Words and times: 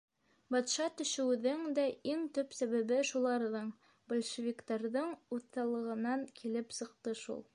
Батша 0.53 0.85
төшөүҙең 1.01 1.59
дә 1.79 1.83
иң 2.13 2.23
төп 2.37 2.55
сәбәбе 2.61 2.97
шуларҙың, 3.11 3.69
большевиктарҙың, 4.13 5.13
уҫаллығынан 5.39 6.27
килеп 6.41 6.77
сыҡты 6.81 7.17
шул. 7.25 7.49